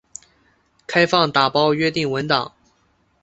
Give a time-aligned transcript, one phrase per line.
[0.87, 2.53] 开放打包约定文档。